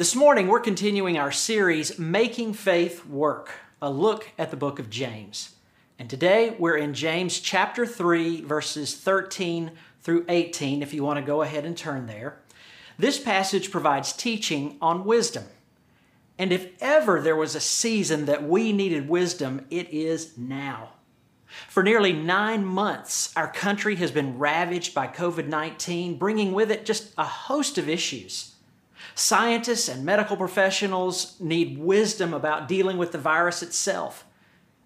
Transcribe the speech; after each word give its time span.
This 0.00 0.14
morning, 0.14 0.46
we're 0.46 0.60
continuing 0.60 1.18
our 1.18 1.30
series, 1.30 1.98
Making 1.98 2.54
Faith 2.54 3.04
Work, 3.04 3.50
a 3.82 3.90
look 3.90 4.30
at 4.38 4.50
the 4.50 4.56
book 4.56 4.78
of 4.78 4.88
James. 4.88 5.56
And 5.98 6.08
today, 6.08 6.56
we're 6.58 6.78
in 6.78 6.94
James 6.94 7.38
chapter 7.38 7.84
3, 7.84 8.40
verses 8.40 8.96
13 8.96 9.72
through 10.00 10.24
18, 10.26 10.82
if 10.82 10.94
you 10.94 11.04
want 11.04 11.18
to 11.18 11.22
go 11.22 11.42
ahead 11.42 11.66
and 11.66 11.76
turn 11.76 12.06
there. 12.06 12.40
This 12.98 13.18
passage 13.18 13.70
provides 13.70 14.14
teaching 14.14 14.78
on 14.80 15.04
wisdom. 15.04 15.44
And 16.38 16.50
if 16.50 16.68
ever 16.80 17.20
there 17.20 17.36
was 17.36 17.54
a 17.54 17.60
season 17.60 18.24
that 18.24 18.42
we 18.42 18.72
needed 18.72 19.06
wisdom, 19.06 19.66
it 19.68 19.90
is 19.90 20.38
now. 20.38 20.94
For 21.68 21.82
nearly 21.82 22.14
nine 22.14 22.64
months, 22.64 23.36
our 23.36 23.52
country 23.52 23.96
has 23.96 24.10
been 24.10 24.38
ravaged 24.38 24.94
by 24.94 25.08
COVID 25.08 25.46
19, 25.46 26.16
bringing 26.16 26.52
with 26.52 26.70
it 26.70 26.86
just 26.86 27.12
a 27.18 27.24
host 27.24 27.76
of 27.76 27.86
issues. 27.86 28.54
Scientists 29.14 29.88
and 29.88 30.04
medical 30.04 30.36
professionals 30.36 31.36
need 31.40 31.78
wisdom 31.78 32.32
about 32.32 32.68
dealing 32.68 32.98
with 32.98 33.12
the 33.12 33.18
virus 33.18 33.62
itself. 33.62 34.24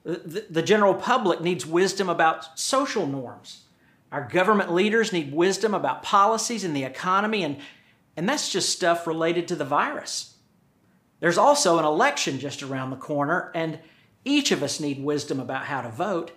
The, 0.05 0.47
the, 0.50 0.62
general 0.62 0.95
public 0.95 1.41
needs 1.41 1.64
wisdom 1.64 2.10
about 2.10 2.59
social 2.59 3.06
norms. 3.06 3.62
Our 4.12 4.28
government 4.28 4.73
leaders 4.73 5.12
need 5.12 5.33
wisdom 5.33 5.73
about 5.73 6.02
policies 6.02 6.62
and 6.62 6.77
the 6.77 6.84
economy, 6.84 7.42
and, 7.42 7.56
and 8.16 8.28
that's 8.28 8.52
just 8.52 8.69
stuff 8.69 9.06
related 9.06 9.48
to 9.48 9.56
the 9.56 9.64
virus. 9.64 10.34
There's 11.20 11.38
also 11.38 11.78
an 11.78 11.86
election 11.86 12.38
just 12.38 12.62
around 12.62 12.91
the 12.91 12.97
corner, 12.97 13.50
and 13.55 13.78
each 14.27 14.52
of 14.52 14.62
us 14.62 14.78
need 14.78 15.02
wisdom 15.02 15.41
about 15.41 15.64
how 15.64 15.80
to 15.80 15.89
vote. 15.89 16.33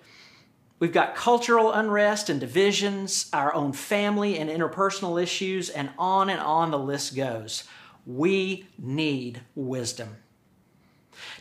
We've 0.80 0.94
got 0.94 1.16
cultural 1.16 1.72
unrest 1.72 2.30
and 2.30 2.40
divisions, 2.40 3.30
our 3.34 3.54
own 3.54 3.74
family 3.74 4.38
and 4.38 4.50
interpersonal 4.50 5.22
issues, 5.22 5.70
and 5.70 5.90
on 5.98 6.30
and 6.30 6.40
on 6.40 6.70
the 6.70 6.78
list 6.78 7.16
goes. 7.16 7.64
We 8.06 8.68
need 8.78 9.42
wisdom. 9.56 10.18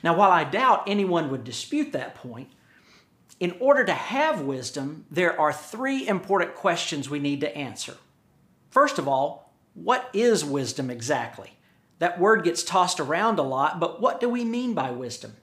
Now, 0.03 0.17
while 0.17 0.31
I 0.31 0.45
doubt 0.45 0.84
anyone 0.87 1.31
would 1.31 1.45
dispute 1.45 1.92
that 1.92 2.14
point, 2.14 2.48
in 3.39 3.55
order 3.61 3.84
to 3.84 3.92
have 3.92 4.41
wisdom, 4.41 5.05
there 5.11 5.39
are 5.39 5.53
three 5.53 6.09
important 6.09 6.55
questions 6.55 7.11
we 7.11 7.19
need 7.19 7.42
to 7.42 7.55
answer. 7.55 7.97
First 8.70 8.98
of 8.98 9.07
all, 9.07 9.53
what 9.75 10.09
is 10.14 10.42
wisdom 10.42 10.91
exactly? 10.91 11.51
That 11.98 12.19
word 12.19 12.45
gets 12.45 12.62
tossed 12.62 13.01
around 13.01 13.39
a 13.39 13.42
lot, 13.42 13.79
but 13.79 14.01
what 14.01 14.20
do 14.20 14.29
we 14.31 14.45
mean 14.45 14.73
by 14.73 14.91
wisdom? 14.91 15.37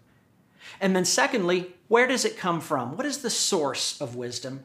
And 0.81 0.95
then, 0.95 1.05
secondly, 1.05 1.75
where 1.93 2.07
does 2.07 2.25
it 2.25 2.39
come 2.39 2.59
from? 2.59 2.97
What 2.97 3.05
is 3.05 3.19
the 3.19 3.29
source 3.29 4.01
of 4.01 4.15
wisdom? 4.15 4.63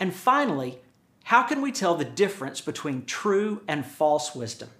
And 0.00 0.14
finally, 0.14 0.78
how 1.24 1.42
can 1.42 1.60
we 1.60 1.70
tell 1.70 1.96
the 1.96 2.04
difference 2.06 2.62
between 2.62 3.04
true 3.04 3.60
and 3.68 3.84
false 3.84 4.34
wisdom? 4.34 4.70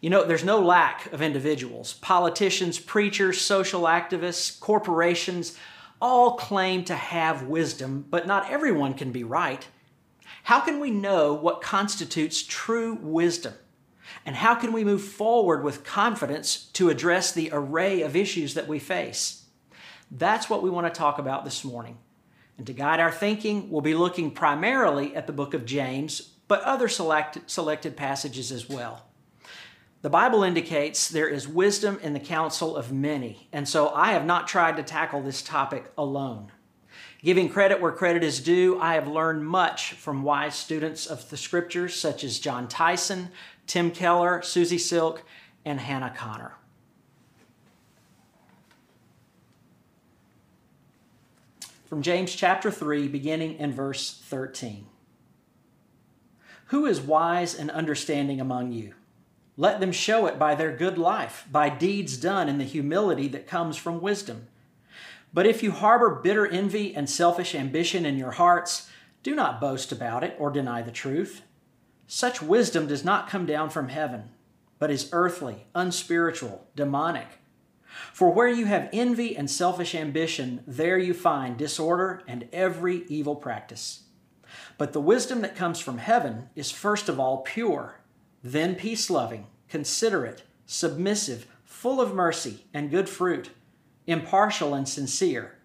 You 0.00 0.10
know, 0.10 0.24
there's 0.24 0.42
no 0.42 0.58
lack 0.58 1.12
of 1.12 1.22
individuals. 1.22 1.92
Politicians, 1.92 2.80
preachers, 2.80 3.40
social 3.40 3.82
activists, 3.82 4.58
corporations 4.58 5.56
all 6.02 6.32
claim 6.32 6.82
to 6.86 6.96
have 6.96 7.44
wisdom, 7.44 8.04
but 8.10 8.26
not 8.26 8.50
everyone 8.50 8.94
can 8.94 9.12
be 9.12 9.22
right. 9.22 9.68
How 10.42 10.58
can 10.58 10.80
we 10.80 10.90
know 10.90 11.32
what 11.34 11.62
constitutes 11.62 12.42
true 12.42 12.98
wisdom? 13.00 13.54
And 14.26 14.34
how 14.34 14.56
can 14.56 14.72
we 14.72 14.82
move 14.82 15.04
forward 15.04 15.62
with 15.62 15.84
confidence 15.84 16.64
to 16.72 16.88
address 16.88 17.30
the 17.30 17.50
array 17.52 18.02
of 18.02 18.16
issues 18.16 18.54
that 18.54 18.66
we 18.66 18.80
face? 18.80 19.39
That's 20.10 20.50
what 20.50 20.62
we 20.62 20.70
want 20.70 20.92
to 20.92 20.98
talk 20.98 21.18
about 21.18 21.44
this 21.44 21.64
morning. 21.64 21.98
And 22.58 22.66
to 22.66 22.72
guide 22.72 23.00
our 23.00 23.12
thinking, 23.12 23.70
we'll 23.70 23.80
be 23.80 23.94
looking 23.94 24.30
primarily 24.30 25.14
at 25.14 25.26
the 25.26 25.32
book 25.32 25.54
of 25.54 25.64
James, 25.64 26.20
but 26.48 26.62
other 26.62 26.88
select, 26.88 27.38
selected 27.48 27.96
passages 27.96 28.50
as 28.52 28.68
well. 28.68 29.06
The 30.02 30.10
Bible 30.10 30.42
indicates 30.42 31.08
there 31.08 31.28
is 31.28 31.46
wisdom 31.46 31.98
in 32.02 32.12
the 32.12 32.20
counsel 32.20 32.76
of 32.76 32.90
many, 32.90 33.48
and 33.52 33.68
so 33.68 33.90
I 33.90 34.12
have 34.12 34.24
not 34.24 34.48
tried 34.48 34.76
to 34.76 34.82
tackle 34.82 35.22
this 35.22 35.42
topic 35.42 35.92
alone. 35.96 36.50
Giving 37.22 37.50
credit 37.50 37.82
where 37.82 37.92
credit 37.92 38.24
is 38.24 38.40
due, 38.40 38.80
I 38.80 38.94
have 38.94 39.06
learned 39.06 39.46
much 39.46 39.92
from 39.92 40.22
wise 40.22 40.54
students 40.54 41.06
of 41.06 41.28
the 41.28 41.36
scriptures 41.36 41.94
such 41.94 42.24
as 42.24 42.38
John 42.38 42.66
Tyson, 42.66 43.30
Tim 43.66 43.90
Keller, 43.90 44.40
Susie 44.40 44.78
Silk, 44.78 45.22
and 45.66 45.78
Hannah 45.78 46.14
Connor. 46.16 46.54
From 51.90 52.02
James 52.02 52.32
chapter 52.32 52.70
3, 52.70 53.08
beginning 53.08 53.58
in 53.58 53.72
verse 53.72 54.22
13. 54.26 54.86
Who 56.66 56.86
is 56.86 57.00
wise 57.00 57.52
and 57.52 57.68
understanding 57.68 58.40
among 58.40 58.70
you? 58.70 58.94
Let 59.56 59.80
them 59.80 59.90
show 59.90 60.26
it 60.26 60.38
by 60.38 60.54
their 60.54 60.70
good 60.70 60.98
life, 60.98 61.48
by 61.50 61.68
deeds 61.68 62.16
done 62.16 62.48
in 62.48 62.58
the 62.58 62.64
humility 62.64 63.26
that 63.26 63.48
comes 63.48 63.76
from 63.76 64.00
wisdom. 64.00 64.46
But 65.34 65.48
if 65.48 65.64
you 65.64 65.72
harbor 65.72 66.10
bitter 66.10 66.46
envy 66.46 66.94
and 66.94 67.10
selfish 67.10 67.56
ambition 67.56 68.06
in 68.06 68.16
your 68.16 68.30
hearts, 68.30 68.88
do 69.24 69.34
not 69.34 69.60
boast 69.60 69.90
about 69.90 70.22
it 70.22 70.36
or 70.38 70.52
deny 70.52 70.82
the 70.82 70.92
truth. 70.92 71.42
Such 72.06 72.40
wisdom 72.40 72.86
does 72.86 73.04
not 73.04 73.28
come 73.28 73.46
down 73.46 73.68
from 73.68 73.88
heaven, 73.88 74.30
but 74.78 74.92
is 74.92 75.10
earthly, 75.10 75.66
unspiritual, 75.74 76.68
demonic. 76.76 77.39
For 78.12 78.30
where 78.30 78.48
you 78.48 78.66
have 78.66 78.88
envy 78.92 79.36
and 79.36 79.50
selfish 79.50 79.94
ambition, 79.94 80.62
there 80.66 80.98
you 80.98 81.14
find 81.14 81.56
disorder 81.56 82.22
and 82.26 82.48
every 82.52 83.04
evil 83.08 83.34
practice. 83.34 84.04
But 84.78 84.92
the 84.92 85.00
wisdom 85.00 85.42
that 85.42 85.56
comes 85.56 85.80
from 85.80 85.98
heaven 85.98 86.50
is 86.54 86.70
first 86.70 87.08
of 87.08 87.20
all 87.20 87.38
pure, 87.38 88.00
then 88.42 88.74
peace 88.74 89.10
loving, 89.10 89.46
considerate, 89.68 90.42
submissive, 90.66 91.46
full 91.64 92.00
of 92.00 92.14
mercy 92.14 92.64
and 92.72 92.90
good 92.90 93.08
fruit, 93.08 93.50
impartial 94.06 94.74
and 94.74 94.88
sincere. 94.88 95.56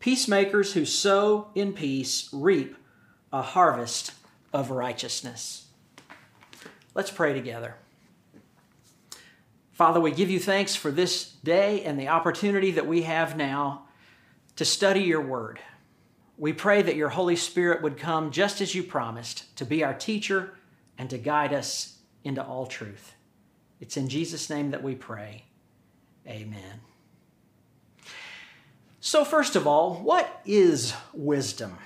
Peacemakers 0.00 0.72
who 0.72 0.84
sow 0.84 1.48
in 1.54 1.72
peace 1.72 2.28
reap 2.32 2.76
a 3.32 3.42
harvest 3.42 4.12
of 4.52 4.70
righteousness. 4.70 5.66
Let's 6.94 7.10
pray 7.10 7.32
together. 7.32 7.76
Father, 9.82 10.00
we 10.00 10.12
give 10.12 10.30
you 10.30 10.38
thanks 10.38 10.76
for 10.76 10.92
this 10.92 11.32
day 11.42 11.82
and 11.82 11.98
the 11.98 12.06
opportunity 12.06 12.70
that 12.70 12.86
we 12.86 13.02
have 13.02 13.36
now 13.36 13.82
to 14.54 14.64
study 14.64 15.00
your 15.00 15.20
word. 15.20 15.58
We 16.38 16.52
pray 16.52 16.82
that 16.82 16.94
your 16.94 17.08
Holy 17.08 17.34
Spirit 17.34 17.82
would 17.82 17.96
come 17.96 18.30
just 18.30 18.60
as 18.60 18.76
you 18.76 18.84
promised 18.84 19.56
to 19.56 19.64
be 19.64 19.82
our 19.82 19.92
teacher 19.92 20.54
and 20.96 21.10
to 21.10 21.18
guide 21.18 21.52
us 21.52 21.98
into 22.22 22.40
all 22.44 22.66
truth. 22.66 23.14
It's 23.80 23.96
in 23.96 24.08
Jesus' 24.08 24.48
name 24.48 24.70
that 24.70 24.84
we 24.84 24.94
pray. 24.94 25.46
Amen. 26.28 26.82
So, 29.00 29.24
first 29.24 29.56
of 29.56 29.66
all, 29.66 29.94
what 29.94 30.42
is 30.46 30.94
wisdom? 31.12 31.76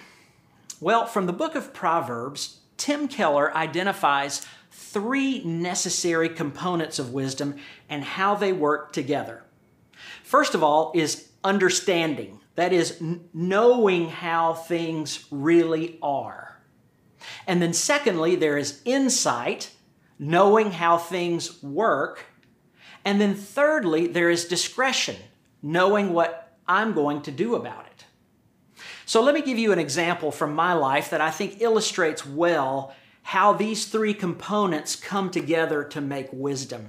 Well, 0.83 1.07
from 1.07 1.25
the 1.25 1.33
book 1.33 1.55
of 1.55 1.73
Proverbs, 1.73 2.59
Tim 2.77 3.09
Keller 3.09 3.55
identifies 3.57 4.47
three 4.71 5.43
necessary 5.45 6.29
components 6.29 6.99
of 6.99 7.13
wisdom 7.13 7.57
and 7.89 8.05
how 8.05 8.35
they 8.35 8.53
work 8.53 8.93
together. 8.93 9.43
First 10.23 10.55
of 10.55 10.63
all, 10.63 10.93
is 10.95 11.31
understanding, 11.43 12.41
that 12.55 12.73
is, 12.73 13.01
knowing 13.33 14.09
how 14.09 14.55
things 14.55 15.27
really 15.31 15.99
are. 16.03 16.61
And 17.47 17.63
then, 17.63 17.73
secondly, 17.73 18.37
there 18.37 18.59
is 18.59 18.83
insight, 18.85 19.71
knowing 20.19 20.73
how 20.73 20.99
things 20.99 21.63
work. 21.63 22.25
And 23.05 23.21
then, 23.21 23.35
thirdly, 23.35 24.07
there 24.07 24.31
is 24.31 24.47
discretion, 24.47 25.17
knowing 25.63 26.13
what 26.13 26.59
I'm 26.67 26.93
going 26.93 27.23
to 27.23 27.31
do 27.31 27.55
about 27.55 27.86
it. 27.86 27.86
So, 29.09 29.23
let 29.23 29.37
me 29.37 29.41
give 29.41 29.57
you 29.57 29.71
an 29.71 29.79
example 29.79 30.33
from 30.33 30.53
my 30.53 30.73
life 30.73 31.11
that 31.11 31.21
I 31.21 31.31
think 31.31 31.61
illustrates 31.61 32.27
well 32.27 32.93
how 33.23 33.53
these 33.53 33.87
three 33.87 34.13
components 34.13 34.97
come 34.97 35.31
together 35.31 35.85
to 35.85 36.01
make 36.01 36.29
wisdom. 36.33 36.89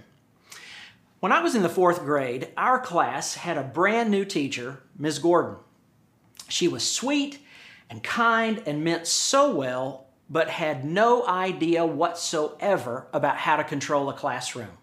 When 1.20 1.32
I 1.32 1.44
was 1.44 1.54
in 1.54 1.62
the 1.62 1.70
fourth 1.70 2.00
grade, 2.00 2.50
our 2.58 2.80
class 2.80 3.36
had 3.36 3.56
a 3.56 3.64
brand 3.64 4.10
new 4.10 4.26
teacher, 4.26 4.80
Ms. 4.98 5.20
Gordon. 5.20 5.58
She 6.50 6.68
was 6.68 6.90
sweet 6.90 7.38
and 7.88 8.02
kind 8.02 8.64
and 8.66 8.84
meant 8.84 9.06
so 9.06 9.56
well, 9.56 10.08
but 10.28 10.50
had 10.50 10.86
no 10.86 11.24
idea 11.28 11.86
whatsoever 11.86 13.08
about 13.14 13.38
how 13.38 13.58
to 13.58 13.64
control 13.64 14.10
a 14.10 14.14
classroom. 14.14 14.78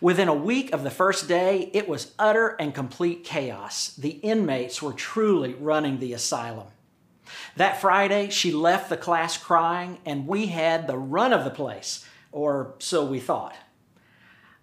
Within 0.00 0.28
a 0.28 0.34
week 0.34 0.72
of 0.72 0.82
the 0.82 0.90
first 0.90 1.28
day, 1.28 1.70
it 1.72 1.88
was 1.88 2.12
utter 2.18 2.56
and 2.58 2.74
complete 2.74 3.24
chaos. 3.24 3.94
The 3.96 4.10
inmates 4.10 4.82
were 4.82 4.92
truly 4.92 5.54
running 5.54 5.98
the 5.98 6.12
asylum. 6.12 6.66
That 7.56 7.80
Friday, 7.80 8.30
she 8.30 8.52
left 8.52 8.88
the 8.88 8.96
class 8.96 9.36
crying, 9.36 9.98
and 10.04 10.26
we 10.26 10.46
had 10.46 10.86
the 10.86 10.98
run 10.98 11.32
of 11.32 11.44
the 11.44 11.50
place, 11.50 12.04
or 12.32 12.74
so 12.78 13.04
we 13.04 13.20
thought. 13.20 13.54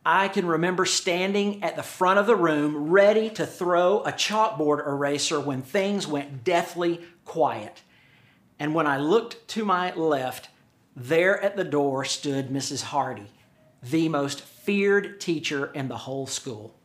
I 0.05 0.29
can 0.29 0.47
remember 0.47 0.85
standing 0.85 1.63
at 1.63 1.75
the 1.75 1.83
front 1.83 2.17
of 2.17 2.25
the 2.25 2.35
room 2.35 2.89
ready 2.89 3.29
to 3.31 3.45
throw 3.45 4.01
a 4.01 4.11
chalkboard 4.11 4.85
eraser 4.87 5.39
when 5.39 5.61
things 5.61 6.07
went 6.07 6.43
deathly 6.43 7.01
quiet. 7.23 7.83
And 8.59 8.73
when 8.73 8.87
I 8.87 8.97
looked 8.97 9.47
to 9.49 9.63
my 9.63 9.93
left, 9.93 10.49
there 10.95 11.39
at 11.41 11.55
the 11.55 11.63
door 11.63 12.03
stood 12.03 12.49
Mrs. 12.49 12.81
Hardy, 12.81 13.31
the 13.81 14.09
most 14.09 14.41
feared 14.41 15.19
teacher 15.19 15.71
in 15.73 15.87
the 15.87 15.97
whole 15.97 16.27
school. 16.27 16.75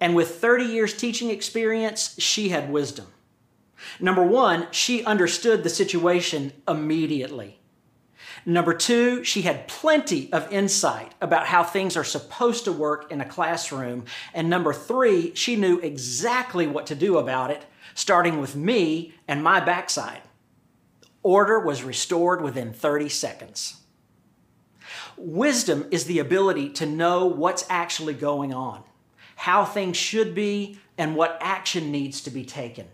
And 0.00 0.14
with 0.14 0.36
30 0.36 0.64
years 0.64 0.94
teaching 0.94 1.30
experience, 1.30 2.14
she 2.18 2.50
had 2.50 2.70
wisdom. 2.70 3.06
Number 4.00 4.22
one, 4.22 4.66
she 4.70 5.04
understood 5.04 5.62
the 5.62 5.70
situation 5.70 6.52
immediately. 6.68 7.58
Number 8.46 8.74
two, 8.74 9.24
she 9.24 9.42
had 9.42 9.68
plenty 9.68 10.30
of 10.32 10.52
insight 10.52 11.12
about 11.20 11.46
how 11.46 11.62
things 11.62 11.96
are 11.96 12.04
supposed 12.04 12.64
to 12.64 12.72
work 12.72 13.10
in 13.10 13.20
a 13.20 13.28
classroom. 13.28 14.04
And 14.34 14.50
number 14.50 14.72
three, 14.72 15.34
she 15.34 15.56
knew 15.56 15.78
exactly 15.78 16.66
what 16.66 16.86
to 16.88 16.94
do 16.94 17.16
about 17.16 17.50
it, 17.50 17.64
starting 17.94 18.40
with 18.40 18.54
me 18.54 19.14
and 19.26 19.42
my 19.42 19.60
backside. 19.60 20.22
Order 21.22 21.60
was 21.60 21.82
restored 21.82 22.42
within 22.42 22.74
30 22.74 23.08
seconds. 23.08 23.80
Wisdom 25.16 25.86
is 25.90 26.04
the 26.04 26.18
ability 26.18 26.70
to 26.70 26.86
know 26.86 27.26
what's 27.26 27.64
actually 27.68 28.14
going 28.14 28.52
on, 28.52 28.82
how 29.36 29.64
things 29.64 29.96
should 29.96 30.34
be, 30.34 30.78
and 30.96 31.16
what 31.16 31.38
action 31.40 31.90
needs 31.90 32.20
to 32.22 32.30
be 32.30 32.44
taken. 32.44 32.86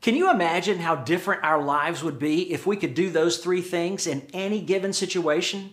Can 0.00 0.16
you 0.16 0.30
imagine 0.30 0.80
how 0.80 0.96
different 0.96 1.44
our 1.44 1.62
lives 1.62 2.02
would 2.02 2.18
be 2.18 2.52
if 2.52 2.66
we 2.66 2.76
could 2.76 2.94
do 2.94 3.08
those 3.08 3.38
three 3.38 3.62
things 3.62 4.06
in 4.06 4.26
any 4.32 4.60
given 4.60 4.92
situation? 4.92 5.70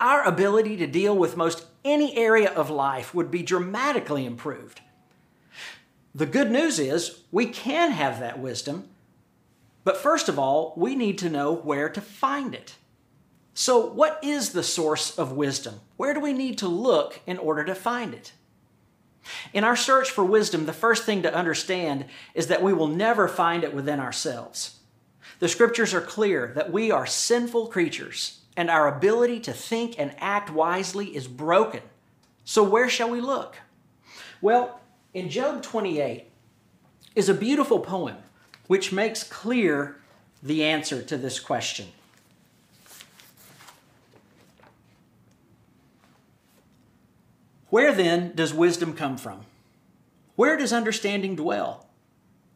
Our 0.00 0.24
ability 0.24 0.78
to 0.78 0.86
deal 0.86 1.14
with 1.14 1.36
most 1.36 1.66
any 1.84 2.16
area 2.16 2.50
of 2.50 2.70
life 2.70 3.14
would 3.14 3.30
be 3.30 3.42
dramatically 3.42 4.24
improved. 4.24 4.80
The 6.14 6.24
good 6.24 6.50
news 6.50 6.78
is 6.78 7.20
we 7.30 7.46
can 7.46 7.92
have 7.92 8.18
that 8.20 8.38
wisdom, 8.38 8.88
but 9.84 9.98
first 9.98 10.28
of 10.30 10.38
all, 10.38 10.72
we 10.76 10.94
need 10.94 11.18
to 11.18 11.28
know 11.28 11.52
where 11.52 11.90
to 11.90 12.00
find 12.00 12.54
it. 12.54 12.76
So, 13.54 13.84
what 13.84 14.18
is 14.22 14.50
the 14.50 14.62
source 14.62 15.18
of 15.18 15.32
wisdom? 15.32 15.80
Where 15.96 16.14
do 16.14 16.20
we 16.20 16.32
need 16.32 16.58
to 16.58 16.68
look 16.68 17.20
in 17.26 17.38
order 17.38 17.64
to 17.64 17.74
find 17.74 18.14
it? 18.14 18.32
In 19.52 19.64
our 19.64 19.76
search 19.76 20.10
for 20.10 20.24
wisdom, 20.24 20.66
the 20.66 20.72
first 20.72 21.04
thing 21.04 21.22
to 21.22 21.34
understand 21.34 22.06
is 22.34 22.46
that 22.46 22.62
we 22.62 22.72
will 22.72 22.86
never 22.86 23.28
find 23.28 23.64
it 23.64 23.74
within 23.74 24.00
ourselves. 24.00 24.78
The 25.40 25.48
scriptures 25.48 25.94
are 25.94 26.00
clear 26.00 26.52
that 26.54 26.72
we 26.72 26.90
are 26.90 27.06
sinful 27.06 27.68
creatures 27.68 28.40
and 28.56 28.70
our 28.70 28.88
ability 28.88 29.40
to 29.40 29.52
think 29.52 29.98
and 29.98 30.14
act 30.18 30.50
wisely 30.50 31.14
is 31.16 31.26
broken. 31.26 31.82
So, 32.44 32.62
where 32.62 32.88
shall 32.88 33.10
we 33.10 33.20
look? 33.20 33.56
Well, 34.40 34.80
in 35.12 35.28
Job 35.28 35.62
28 35.62 36.26
is 37.14 37.28
a 37.28 37.34
beautiful 37.34 37.80
poem 37.80 38.16
which 38.66 38.92
makes 38.92 39.24
clear 39.24 39.96
the 40.42 40.64
answer 40.64 41.02
to 41.02 41.16
this 41.16 41.40
question. 41.40 41.86
Where 47.70 47.92
then 47.92 48.32
does 48.34 48.52
wisdom 48.52 48.94
come 48.94 49.16
from? 49.16 49.46
Where 50.34 50.56
does 50.56 50.72
understanding 50.72 51.36
dwell? 51.36 51.88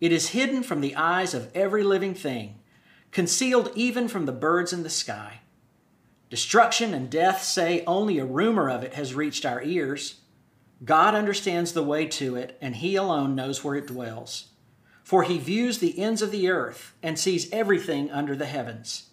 It 0.01 0.13
is 0.13 0.31
hidden 0.31 0.63
from 0.65 0.81
the 0.81 0.97
eyes 0.97 1.35
of 1.35 1.51
every 1.55 1.85
living 1.85 2.15
thing, 2.15 2.59
concealed 3.13 3.71
even 3.77 4.09
from 4.09 4.27
the 4.27 4.33
birds 4.33 4.73
in 4.73 4.83
the 4.83 4.91
sky. 4.91 5.41
Destruction 6.31 6.93
and 6.93 7.09
death 7.09 7.45
say 7.45 7.85
only 7.87 8.19
a 8.19 8.25
rumor 8.25 8.69
of 8.69 8.83
it 8.83 8.95
has 8.95 9.15
reached 9.15 9.47
our 9.47 9.63
ears. 9.63 10.17
God 10.85 11.15
understands 11.15 11.73
the 11.73 11.85
way 11.85 12.07
to 12.07 12.35
it, 12.35 12.59
and 12.61 12.75
He 12.77 12.97
alone 12.97 13.37
knows 13.37 13.63
where 13.63 13.77
it 13.77 13.87
dwells. 13.87 14.49
For 15.05 15.23
He 15.23 15.39
views 15.39 15.79
the 15.79 15.97
ends 16.01 16.23
of 16.23 16.33
the 16.33 16.49
earth 16.49 16.93
and 17.05 17.17
sees 17.17 17.53
everything 17.53 18.11
under 18.11 18.35
the 18.35 18.47
heavens. 18.47 19.11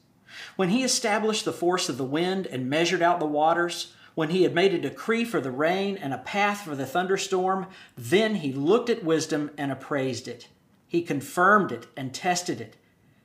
When 0.56 0.70
He 0.70 0.84
established 0.84 1.46
the 1.46 1.54
force 1.54 1.90
of 1.90 1.98
the 1.98 2.04
wind 2.04 2.48
and 2.48 2.68
measured 2.68 3.04
out 3.04 3.20
the 3.20 3.28
waters, 3.28 3.94
when 4.16 4.30
he 4.30 4.44
had 4.44 4.54
made 4.54 4.74
a 4.74 4.80
decree 4.80 5.24
for 5.24 5.40
the 5.40 5.52
rain 5.52 5.98
and 5.98 6.14
a 6.14 6.20
path 6.20 6.62
for 6.62 6.76
the 6.76 6.86
thunderstorm, 6.86 7.68
then 7.98 8.36
he 8.36 8.52
looked 8.52 8.90
at 8.90 9.04
wisdom 9.04 9.52
and 9.58 9.72
appraised 9.72 10.28
it. 10.28 10.48
He 10.88 11.02
confirmed 11.02 11.72
it 11.72 11.88
and 11.96 12.14
tested 12.14 12.60
it. 12.60 12.76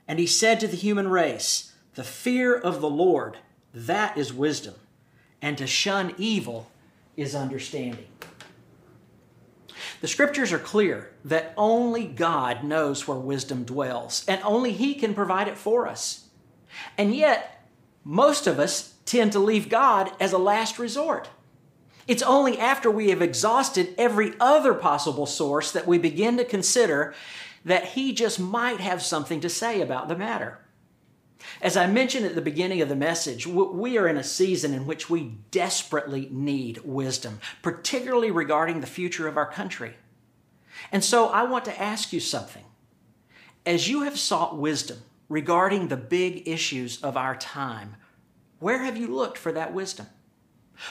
And 0.07 0.19
he 0.19 0.27
said 0.27 0.61
to 0.61 0.69
the 0.69 0.77
human 0.77 1.09
race, 1.09 1.73
The 1.95 2.05
fear 2.05 2.57
of 2.57 2.81
the 2.81 2.91
Lord, 2.91 3.39
that 3.75 4.17
is 4.17 4.33
wisdom, 4.33 4.75
and 5.43 5.59
to 5.59 5.67
shun 5.67 6.15
evil 6.17 6.71
is 7.17 7.35
understanding. 7.35 8.07
The 10.01 10.09
scriptures 10.09 10.53
are 10.53 10.59
clear 10.59 11.11
that 11.25 11.55
only 11.57 12.07
God 12.07 12.63
knows 12.63 13.09
where 13.09 13.19
wisdom 13.19 13.65
dwells, 13.65 14.25
and 14.29 14.41
only 14.45 14.73
He 14.73 14.95
can 14.95 15.15
provide 15.15 15.49
it 15.49 15.59
for 15.59 15.89
us. 15.89 16.29
And 16.97 17.15
yet, 17.15 17.67
most 18.05 18.47
of 18.47 18.59
us 18.59 18.95
tend 19.07 19.33
to 19.33 19.39
leave 19.39 19.69
God 19.69 20.11
as 20.21 20.33
a 20.33 20.39
last 20.39 20.79
resort. 20.79 21.31
It's 22.07 22.23
only 22.23 22.59
after 22.59 22.91
we 22.91 23.11
have 23.11 23.23
exhausted 23.23 23.95
every 23.99 24.35
other 24.39 24.75
possible 24.75 25.27
source 25.27 25.73
that 25.73 25.87
we 25.87 25.99
begin 25.99 26.37
to 26.37 26.45
consider 26.45 27.15
that 27.65 27.85
He 27.85 28.13
just 28.13 28.39
might 28.39 28.81
have 28.81 29.03
something 29.03 29.41
to 29.41 29.49
say 29.49 29.81
about 29.81 30.09
the 30.09 30.17
matter. 30.17 30.61
As 31.61 31.77
I 31.77 31.87
mentioned 31.87 32.27
at 32.27 32.35
the 32.35 32.41
beginning 32.41 32.81
of 32.81 32.89
the 32.89 32.97
message, 32.97 33.47
we 33.47 33.99
are 33.99 34.09
in 34.09 34.17
a 34.17 34.25
season 34.25 34.75
in 34.75 34.87
which 34.87 35.11
we 35.11 35.35
desperately 35.51 36.29
need 36.31 36.79
wisdom, 36.85 37.41
particularly 37.63 38.31
regarding 38.31 38.81
the 38.81 38.87
future 38.87 39.27
of 39.27 39.37
our 39.37 39.51
country. 39.51 39.95
And 40.93 41.05
so 41.05 41.29
I 41.29 41.45
want 41.45 41.65
to 41.67 41.81
ask 41.81 42.13
you 42.13 42.21
something. 42.21 42.65
As 43.65 43.89
you 43.89 44.03
have 44.03 44.19
sought 44.19 44.59
wisdom 44.59 44.99
regarding 45.29 45.89
the 45.89 45.97
big 45.97 46.47
issues 46.47 47.03
of 47.03 47.17
our 47.17 47.35
time, 47.35 47.97
where 48.59 48.79
have 48.79 48.97
you 48.97 49.09
looked 49.09 49.39
for 49.39 49.53
that 49.53 49.75
wisdom? 49.75 50.07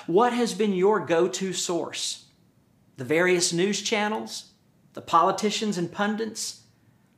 What 0.07 0.33
has 0.33 0.53
been 0.53 0.73
your 0.73 0.99
go 0.99 1.27
to 1.27 1.53
source? 1.53 2.25
The 2.97 3.03
various 3.03 3.51
news 3.53 3.81
channels? 3.81 4.51
The 4.93 5.01
politicians 5.01 5.77
and 5.77 5.91
pundits? 5.91 6.61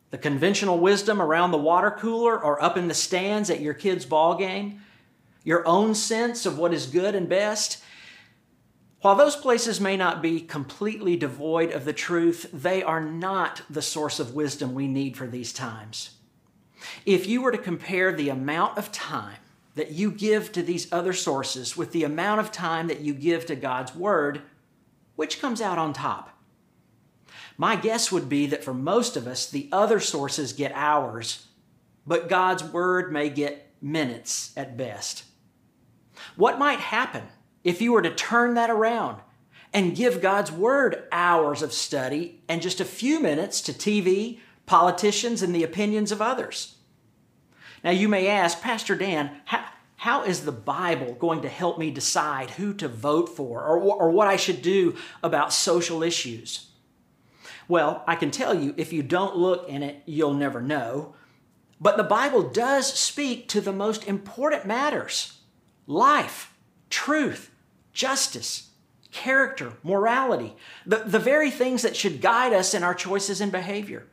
The 0.10 0.18
conventional 0.18 0.80
wisdom 0.80 1.22
around 1.22 1.52
the 1.52 1.58
water 1.58 1.92
cooler 1.92 2.42
or 2.42 2.62
up 2.62 2.78
in 2.78 2.88
the 2.88 2.94
stands 2.94 3.50
at 3.50 3.62
your 3.62 3.74
kid's 3.74 4.06
ball 4.06 4.36
game? 4.36 4.82
Your 5.44 5.68
own 5.68 5.96
sense 5.96 6.46
of 6.46 6.58
what 6.58 6.74
is 6.74 6.86
good 6.88 7.14
and 7.16 7.28
best? 7.28 7.84
While 9.02 9.16
those 9.16 9.36
places 9.36 9.80
may 9.80 9.96
not 9.96 10.22
be 10.22 10.42
completely 10.42 11.16
devoid 11.16 11.72
of 11.72 11.86
the 11.86 11.94
truth, 11.94 12.50
they 12.52 12.82
are 12.82 13.02
not 13.02 13.62
the 13.70 13.82
source 13.82 14.20
of 14.20 14.34
wisdom 14.34 14.74
we 14.74 14.88
need 14.88 15.16
for 15.16 15.28
these 15.28 15.54
times. 15.54 16.12
If 17.06 17.28
you 17.28 17.42
were 17.42 17.52
to 17.52 17.58
compare 17.58 18.12
the 18.12 18.30
amount 18.30 18.78
of 18.78 18.92
time 18.92 19.38
that 19.78 19.92
you 19.92 20.12
give 20.12 20.52
to 20.52 20.64
these 20.64 20.92
other 20.92 21.14
sources 21.14 21.78
with 21.78 21.92
the 21.92 22.04
amount 22.04 22.40
of 22.40 22.52
time 22.52 22.88
that 22.88 23.02
you 23.02 23.14
give 23.14 23.46
to 23.46 23.56
God's 23.56 23.96
Word, 23.96 24.42
which 25.16 25.40
comes 25.40 25.62
out 25.62 25.78
on 25.78 25.94
top? 25.94 26.36
My 27.58 27.76
guess 27.76 28.12
would 28.12 28.28
be 28.28 28.48
that 28.48 28.64
for 28.64 28.74
most 28.74 29.16
of 29.16 29.28
us, 29.28 29.48
the 29.48 29.70
other 29.72 30.00
sources 30.00 30.52
get 30.52 30.72
hours, 30.74 31.46
but 32.08 32.28
God's 32.28 32.64
Word 32.64 33.14
may 33.14 33.30
get 33.30 33.72
minutes 33.80 34.52
at 34.58 34.78
best. 34.78 35.26
What 36.36 36.58
might 36.58 36.80
happen 36.80 37.24
if 37.64 37.80
you 37.80 37.92
were 37.92 38.02
to 38.02 38.14
turn 38.14 38.56
that 38.56 38.72
around 38.72 39.22
and 39.74 39.96
give 39.96 40.24
God's 40.24 40.52
Word 40.52 41.04
hours 41.12 41.62
of 41.62 41.72
study 41.72 42.42
and 42.50 42.64
just 42.64 42.80
a 42.82 42.86
few 42.86 43.20
minutes 43.20 43.62
to 43.62 43.74
TV, 43.74 44.40
politicians, 44.66 45.44
and 45.44 45.54
the 45.54 45.64
opinions 45.64 46.12
of 46.12 46.20
others? 46.20 46.77
Now, 47.88 47.94
you 47.94 48.10
may 48.10 48.28
ask, 48.28 48.60
Pastor 48.60 48.96
Dan, 48.96 49.32
how, 49.46 49.64
how 49.96 50.24
is 50.24 50.44
the 50.44 50.52
Bible 50.52 51.14
going 51.14 51.44
to 51.44 51.48
help 51.48 51.80
me 51.80 51.90
decide 51.90 52.50
who 52.50 52.74
to 52.74 52.90
vote 52.90 53.30
for 53.30 53.64
or, 53.64 53.80
or 53.80 54.12
what 54.12 54.28
I 54.28 54.36
should 54.36 54.62
do 54.62 54.98
about 55.24 55.54
social 55.54 56.04
issues? 56.04 56.68
Well, 57.70 58.04
I 58.06 58.18
can 58.18 58.30
tell 58.30 58.54
you, 58.54 58.74
if 58.76 58.92
you 58.92 59.04
don't 59.04 59.38
look 59.38 59.70
in 59.70 59.84
it, 59.84 60.04
you'll 60.06 60.34
never 60.34 60.62
know. 60.62 61.16
But 61.80 61.96
the 61.96 62.04
Bible 62.04 62.50
does 62.50 62.94
speak 62.94 63.48
to 63.48 63.62
the 63.62 63.72
most 63.72 64.06
important 64.06 64.66
matters 64.66 65.38
life, 65.88 66.54
truth, 66.90 67.52
justice, 67.94 68.72
character, 69.14 69.72
morality, 69.82 70.58
the, 70.86 71.04
the 71.06 71.20
very 71.20 71.50
things 71.50 71.84
that 71.84 71.96
should 71.96 72.20
guide 72.20 72.52
us 72.52 72.74
in 72.74 72.84
our 72.84 72.94
choices 72.94 73.40
and 73.40 73.50
behavior. 73.50 74.08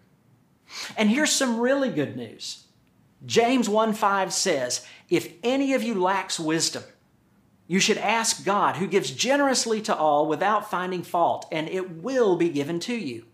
And 0.96 1.10
here's 1.10 1.32
some 1.32 1.58
really 1.58 1.90
good 1.90 2.16
news 2.16 2.63
James 3.26 3.68
1 3.68 3.94
5 3.94 4.32
says, 4.32 4.86
If 5.08 5.32
any 5.42 5.74
of 5.74 5.82
you 5.82 5.94
lacks 5.94 6.38
wisdom, 6.38 6.82
you 7.66 7.80
should 7.80 7.98
ask 7.98 8.44
God, 8.44 8.76
who 8.76 8.86
gives 8.86 9.10
generously 9.10 9.80
to 9.82 9.96
all 9.96 10.26
without 10.26 10.70
finding 10.70 11.02
fault, 11.02 11.46
and 11.50 11.68
it 11.68 12.02
will 12.02 12.36
be 12.36 12.50
given 12.50 12.78
to 12.80 12.94
you. 12.94 13.24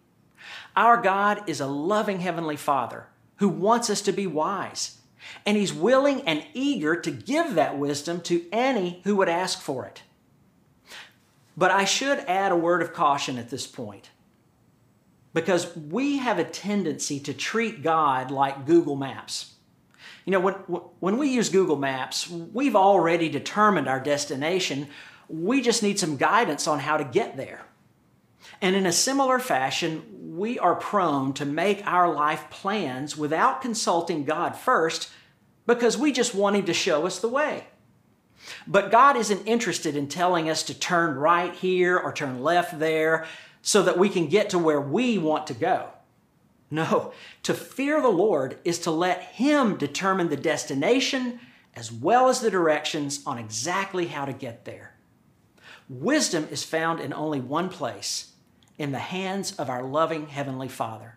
Our 0.77 0.97
God 0.97 1.49
is 1.49 1.61
a 1.61 1.67
loving 1.67 2.21
Heavenly 2.21 2.57
Father 2.57 3.07
who 3.37 3.49
wants 3.49 3.91
us 3.91 4.03
to 4.03 4.13
be 4.13 4.27
wise, 4.27 4.99
and 5.45 5.57
He's 5.57 5.73
willing 5.73 6.23
and 6.23 6.45
eager 6.55 6.95
to 6.95 7.11
give 7.11 7.55
that 7.55 7.79
wisdom 7.79 8.21
to 8.23 8.47
any 8.53 9.01
who 9.05 9.17
would 9.17 9.29
ask 9.29 9.61
for 9.61 9.87
it. 9.87 10.03
But 11.57 11.73
I 11.73 11.85
should 11.85 12.21
add 12.21 12.53
a 12.53 12.57
word 12.57 12.83
of 12.83 12.93
caution 12.93 13.37
at 13.37 13.51
this 13.51 13.67
point 13.67 14.11
because 15.35 15.77
we 15.77 16.19
have 16.19 16.39
a 16.39 16.45
tendency 16.45 17.19
to 17.21 17.35
treat 17.35 17.83
God 17.83 18.31
like 18.31 18.67
Google 18.67 18.97
Maps. 18.97 19.55
You 20.31 20.39
know, 20.39 20.45
when, 20.45 20.55
when 21.01 21.17
we 21.19 21.29
use 21.29 21.49
Google 21.49 21.75
Maps, 21.75 22.31
we've 22.31 22.77
already 22.77 23.29
determined 23.29 23.89
our 23.89 23.99
destination. 23.99 24.87
We 25.29 25.61
just 25.61 25.83
need 25.83 25.99
some 25.99 26.17
guidance 26.17 26.69
on 26.69 26.79
how 26.79 26.99
to 26.99 27.03
get 27.03 27.37
there. 27.37 27.67
And 28.63 28.77
in 28.77 28.87
a 28.87 28.93
similar 28.93 29.41
fashion, 29.41 30.05
we 30.37 30.57
are 30.57 30.77
prone 30.77 31.33
to 31.33 31.45
make 31.45 31.85
our 31.85 32.15
life 32.15 32.49
plans 32.49 33.17
without 33.17 33.61
consulting 33.61 34.25
God 34.25 34.55
first 34.55 35.11
because 35.67 35.99
we 35.99 36.13
just 36.13 36.33
want 36.33 36.55
Him 36.55 36.67
to 36.67 36.75
show 36.75 37.07
us 37.07 37.19
the 37.19 37.27
way. 37.27 37.67
But 38.69 38.93
God 38.93 39.17
isn't 39.17 39.49
interested 39.49 39.97
in 39.97 40.07
telling 40.07 40.49
us 40.49 40.63
to 40.63 40.79
turn 40.79 41.17
right 41.17 41.53
here 41.53 41.99
or 41.99 42.13
turn 42.13 42.41
left 42.41 42.79
there 42.79 43.27
so 43.63 43.83
that 43.83 43.99
we 43.99 44.09
can 44.09 44.29
get 44.29 44.51
to 44.51 44.61
where 44.61 44.81
we 44.81 45.19
want 45.19 45.49
to 45.49 45.55
go. 45.55 45.89
No, 46.71 47.13
to 47.43 47.53
fear 47.53 48.01
the 48.01 48.09
Lord 48.09 48.59
is 48.65 48.79
to 48.81 48.91
let 48.91 49.23
Him 49.23 49.77
determine 49.77 50.29
the 50.29 50.37
destination 50.37 51.41
as 51.75 51.91
well 51.91 52.29
as 52.29 52.41
the 52.41 52.51
directions 52.51 53.23
on 53.27 53.39
exactly 53.39 54.07
how 54.07 54.25
to 54.25 54.33
get 54.33 54.65
there. 54.65 54.95
Wisdom 55.89 56.47
is 56.51 56.63
found 56.63 57.01
in 57.01 57.13
only 57.13 57.41
one 57.41 57.69
place 57.69 58.33
in 58.79 58.93
the 58.93 58.99
hands 58.99 59.53
of 59.57 59.69
our 59.69 59.83
loving 59.83 60.29
Heavenly 60.29 60.69
Father. 60.69 61.17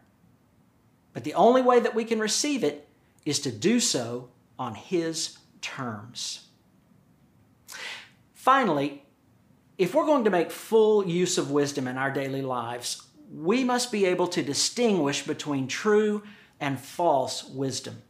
But 1.13 1.23
the 1.23 1.35
only 1.35 1.61
way 1.61 1.79
that 1.79 1.95
we 1.95 2.05
can 2.05 2.19
receive 2.19 2.63
it 2.63 2.87
is 3.23 3.39
to 3.41 3.51
do 3.51 3.79
so 3.79 4.29
on 4.57 4.73
His 4.75 5.37
terms. 5.61 6.47
Finally, 8.33 9.03
if 9.77 9.93
we're 9.93 10.05
going 10.05 10.23
to 10.23 10.29
make 10.29 10.51
full 10.51 11.07
use 11.07 11.37
of 11.37 11.51
wisdom 11.51 11.87
in 11.87 11.97
our 11.97 12.11
daily 12.11 12.41
lives, 12.41 13.03
we 13.33 13.63
must 13.63 13.91
be 13.91 14.05
able 14.05 14.27
to 14.27 14.43
distinguish 14.43 15.25
between 15.25 15.67
true 15.67 16.23
and 16.59 16.79
false 16.79 17.43
wisdom. 17.43 18.01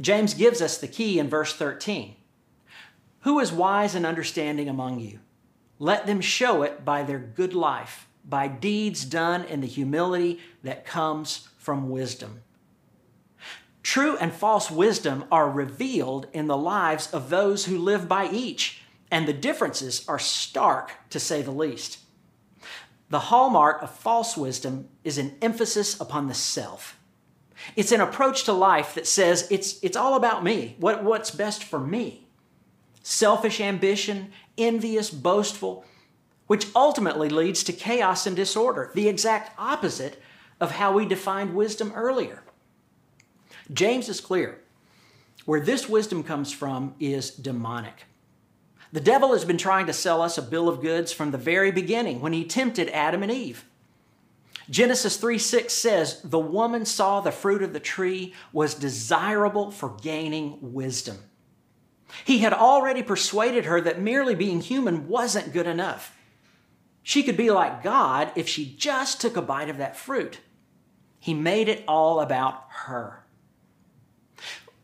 James 0.00 0.34
gives 0.34 0.60
us 0.60 0.78
the 0.78 0.88
key 0.88 1.18
in 1.18 1.28
verse 1.28 1.54
13. 1.54 2.16
Who 3.20 3.38
is 3.40 3.52
wise 3.52 3.94
and 3.94 4.04
understanding 4.04 4.68
among 4.68 5.00
you? 5.00 5.20
Let 5.78 6.06
them 6.06 6.20
show 6.20 6.62
it 6.62 6.84
by 6.84 7.02
their 7.02 7.18
good 7.18 7.54
life, 7.54 8.08
by 8.24 8.48
deeds 8.48 9.04
done 9.04 9.44
in 9.44 9.62
the 9.62 9.66
humility 9.66 10.40
that 10.62 10.84
comes 10.84 11.48
from 11.56 11.88
wisdom. 11.88 12.42
True 13.82 14.16
and 14.18 14.32
false 14.32 14.70
wisdom 14.70 15.24
are 15.32 15.50
revealed 15.50 16.26
in 16.32 16.46
the 16.46 16.56
lives 16.56 17.12
of 17.12 17.30
those 17.30 17.64
who 17.64 17.78
live 17.78 18.06
by 18.08 18.28
each, 18.30 18.82
and 19.10 19.26
the 19.26 19.32
differences 19.32 20.06
are 20.06 20.18
stark 20.18 20.92
to 21.08 21.18
say 21.18 21.40
the 21.40 21.50
least. 21.50 21.98
The 23.10 23.18
hallmark 23.18 23.82
of 23.82 23.90
false 23.90 24.36
wisdom 24.36 24.88
is 25.02 25.18
an 25.18 25.36
emphasis 25.42 26.00
upon 26.00 26.28
the 26.28 26.34
self. 26.34 26.96
It's 27.76 27.92
an 27.92 28.00
approach 28.00 28.44
to 28.44 28.52
life 28.52 28.94
that 28.94 29.06
says 29.06 29.46
it's, 29.50 29.82
it's 29.82 29.96
all 29.96 30.14
about 30.14 30.42
me, 30.44 30.76
what, 30.78 31.02
what's 31.04 31.30
best 31.30 31.64
for 31.64 31.78
me. 31.78 32.28
Selfish 33.02 33.60
ambition, 33.60 34.30
envious, 34.56 35.10
boastful, 35.10 35.84
which 36.46 36.68
ultimately 36.74 37.28
leads 37.28 37.64
to 37.64 37.72
chaos 37.72 38.26
and 38.26 38.36
disorder, 38.36 38.90
the 38.94 39.08
exact 39.08 39.52
opposite 39.58 40.22
of 40.60 40.72
how 40.72 40.92
we 40.92 41.04
defined 41.04 41.54
wisdom 41.54 41.92
earlier. 41.94 42.42
James 43.72 44.08
is 44.08 44.20
clear. 44.20 44.60
Where 45.44 45.60
this 45.60 45.88
wisdom 45.88 46.22
comes 46.22 46.52
from 46.52 46.94
is 47.00 47.30
demonic. 47.30 48.04
The 48.92 49.00
devil 49.00 49.32
has 49.32 49.44
been 49.44 49.58
trying 49.58 49.86
to 49.86 49.92
sell 49.92 50.20
us 50.20 50.36
a 50.36 50.42
bill 50.42 50.68
of 50.68 50.80
goods 50.80 51.12
from 51.12 51.30
the 51.30 51.38
very 51.38 51.70
beginning 51.70 52.20
when 52.20 52.32
he 52.32 52.44
tempted 52.44 52.88
Adam 52.90 53.22
and 53.22 53.30
Eve. 53.30 53.64
Genesis 54.68 55.16
3 55.16 55.38
6 55.38 55.72
says, 55.72 56.20
The 56.22 56.38
woman 56.38 56.84
saw 56.84 57.20
the 57.20 57.32
fruit 57.32 57.62
of 57.62 57.72
the 57.72 57.80
tree 57.80 58.34
was 58.52 58.74
desirable 58.74 59.70
for 59.70 59.96
gaining 60.00 60.72
wisdom. 60.72 61.18
He 62.24 62.38
had 62.38 62.52
already 62.52 63.02
persuaded 63.02 63.64
her 63.66 63.80
that 63.80 64.00
merely 64.00 64.34
being 64.34 64.60
human 64.60 65.08
wasn't 65.08 65.52
good 65.52 65.66
enough. 65.66 66.16
She 67.02 67.22
could 67.22 67.36
be 67.36 67.50
like 67.50 67.82
God 67.82 68.32
if 68.36 68.48
she 68.48 68.74
just 68.76 69.20
took 69.20 69.36
a 69.36 69.42
bite 69.42 69.68
of 69.68 69.78
that 69.78 69.96
fruit. 69.96 70.40
He 71.18 71.34
made 71.34 71.68
it 71.68 71.84
all 71.86 72.20
about 72.20 72.64
her. 72.70 73.19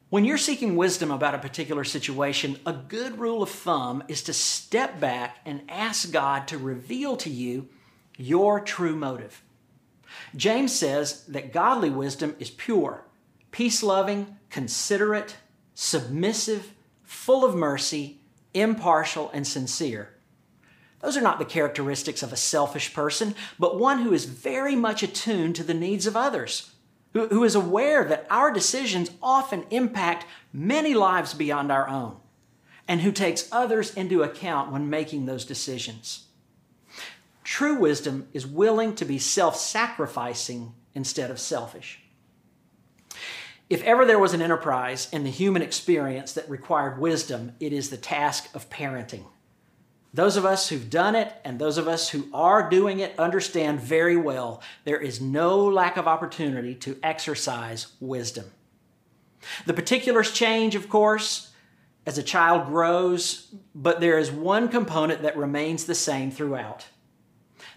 When 0.08 0.24
you're 0.24 0.38
seeking 0.38 0.76
wisdom 0.76 1.10
about 1.10 1.34
a 1.34 1.38
particular 1.38 1.82
situation, 1.82 2.60
a 2.64 2.72
good 2.72 3.18
rule 3.18 3.42
of 3.42 3.50
thumb 3.50 4.04
is 4.06 4.22
to 4.22 4.32
step 4.32 5.00
back 5.00 5.38
and 5.44 5.62
ask 5.68 6.12
God 6.12 6.46
to 6.48 6.58
reveal 6.58 7.16
to 7.16 7.30
you 7.30 7.68
your 8.16 8.60
true 8.60 8.94
motive. 8.94 9.42
James 10.36 10.72
says 10.72 11.24
that 11.24 11.52
godly 11.52 11.90
wisdom 11.90 12.36
is 12.38 12.50
pure, 12.50 13.04
peace 13.50 13.82
loving, 13.82 14.36
considerate, 14.48 15.38
submissive, 15.74 16.72
full 17.02 17.44
of 17.44 17.56
mercy, 17.56 18.20
impartial, 18.54 19.28
and 19.34 19.44
sincere. 19.44 20.14
Those 21.00 21.16
are 21.16 21.22
not 21.22 21.40
the 21.40 21.44
characteristics 21.44 22.22
of 22.22 22.32
a 22.32 22.36
selfish 22.36 22.94
person, 22.94 23.34
but 23.58 23.78
one 23.80 24.02
who 24.02 24.12
is 24.12 24.24
very 24.24 24.76
much 24.76 25.02
attuned 25.02 25.56
to 25.56 25.64
the 25.64 25.74
needs 25.74 26.06
of 26.06 26.16
others 26.16 26.70
who, 27.16 27.44
is 27.44 27.54
aware 27.54 28.04
that 28.04 28.26
our 28.30 28.52
decisions 28.52 29.10
often 29.22 29.64
impact 29.70 30.26
many 30.52 30.94
lives 30.94 31.34
beyond 31.34 31.70
our 31.70 31.88
own, 31.88 32.16
and 32.88 33.00
who 33.00 33.12
takes 33.12 33.48
others 33.52 33.94
into 33.94 34.22
account 34.22 34.72
when 34.72 34.90
making 34.90 35.26
those 35.26 35.44
decisions. 35.44 36.26
True 37.44 37.78
wisdom 37.78 38.28
is 38.32 38.46
willing 38.46 38.94
to 38.96 39.04
be 39.04 39.18
self 39.18 39.56
sacrificing 39.56 40.74
instead 40.94 41.30
of 41.30 41.38
selfish. 41.38 42.00
If 43.68 43.82
ever 43.82 44.04
there 44.04 44.18
was 44.18 44.32
an 44.32 44.42
enterprise 44.42 45.08
in 45.12 45.24
the 45.24 45.30
human 45.30 45.62
experience 45.62 46.32
that 46.34 46.48
required 46.48 47.00
wisdom, 47.00 47.52
it 47.58 47.72
is 47.72 47.90
the 47.90 47.96
task 47.96 48.48
of 48.54 48.70
parenting. 48.70 49.24
Those 50.16 50.38
of 50.38 50.46
us 50.46 50.70
who've 50.70 50.88
done 50.88 51.14
it 51.14 51.30
and 51.44 51.58
those 51.58 51.76
of 51.76 51.86
us 51.86 52.08
who 52.08 52.26
are 52.32 52.70
doing 52.70 53.00
it 53.00 53.18
understand 53.18 53.80
very 53.80 54.16
well 54.16 54.62
there 54.84 54.98
is 54.98 55.20
no 55.20 55.62
lack 55.62 55.98
of 55.98 56.08
opportunity 56.08 56.74
to 56.76 56.98
exercise 57.02 57.88
wisdom. 58.00 58.50
The 59.66 59.74
particulars 59.74 60.32
change, 60.32 60.74
of 60.74 60.88
course, 60.88 61.52
as 62.06 62.16
a 62.16 62.22
child 62.22 62.66
grows, 62.66 63.54
but 63.74 64.00
there 64.00 64.18
is 64.18 64.30
one 64.30 64.68
component 64.68 65.20
that 65.20 65.36
remains 65.36 65.84
the 65.84 65.94
same 65.94 66.30
throughout 66.30 66.86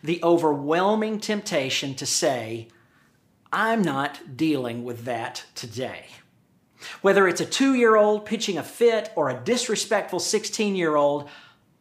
the 0.01 0.21
overwhelming 0.23 1.19
temptation 1.19 1.93
to 1.93 2.05
say, 2.05 2.69
I'm 3.51 3.81
not 3.81 4.37
dealing 4.37 4.85
with 4.85 5.03
that 5.03 5.43
today. 5.55 6.05
Whether 7.01 7.27
it's 7.27 7.41
a 7.41 7.45
two 7.45 7.73
year 7.73 7.97
old 7.97 8.25
pitching 8.25 8.57
a 8.57 8.63
fit 8.63 9.11
or 9.17 9.29
a 9.29 9.43
disrespectful 9.43 10.21
16 10.21 10.77
year 10.77 10.95
old, 10.95 11.27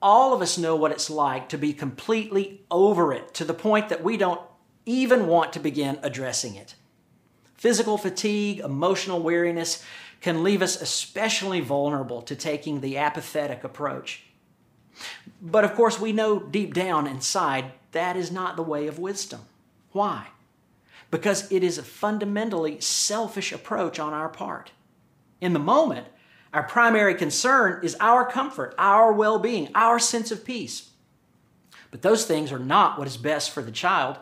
all 0.01 0.33
of 0.33 0.43
us 0.43 0.59
know 0.59 0.77
what 0.77 0.93
it's 0.93 1.11
like 1.11 1.49
to 1.49 1.59
be 1.59 1.73
completely 1.73 2.63
over 2.71 3.13
it 3.13 3.35
to 3.35 3.45
the 3.45 3.55
point 3.55 3.89
that 3.89 4.05
we 4.05 4.17
don't 4.17 4.41
even 4.87 5.27
want 5.27 5.53
to 5.53 5.61
begin 5.61 5.99
addressing 6.03 6.55
it. 6.55 6.75
Physical 7.55 7.99
fatigue, 7.99 8.61
emotional 8.61 9.21
weariness 9.21 9.85
can 10.21 10.43
leave 10.43 10.63
us 10.63 10.81
especially 10.81 11.61
vulnerable 11.61 12.23
to 12.23 12.37
taking 12.37 12.81
the 12.81 12.97
apathetic 12.97 13.65
approach. 13.65 14.23
But 15.41 15.65
of 15.65 15.75
course, 15.75 16.01
we 16.01 16.13
know 16.13 16.41
deep 16.41 16.75
down 16.75 17.07
inside 17.07 17.73
that 17.93 18.17
is 18.17 18.31
not 18.31 18.57
the 18.57 18.63
way 18.63 18.87
of 18.87 18.99
wisdom. 18.99 19.41
Why? 19.93 20.29
Because 21.11 21.51
it 21.51 21.65
is 21.65 21.79
a 21.79 21.83
fundamentally 21.83 22.81
selfish 22.81 23.53
approach 23.53 23.99
on 23.99 24.13
our 24.13 24.29
part. 24.29 24.73
In 25.41 25.53
the 25.53 25.59
moment, 25.59 26.07
our 26.59 26.65
primary 26.65 27.15
concern 27.15 27.79
is 27.85 27.97
our 28.01 28.29
comfort, 28.29 28.75
our 28.79 29.13
well 29.13 29.39
being, 29.39 29.69
our 29.77 30.01
sense 30.01 30.33
of 30.33 30.45
peace. 30.45 30.91
But 31.93 32.03
those 32.03 32.25
things 32.25 32.51
are 32.51 32.59
not 32.59 32.99
what 32.99 33.07
is 33.07 33.17
best 33.17 33.53
for 33.53 33.63
the 33.63 33.71
child 33.71 34.19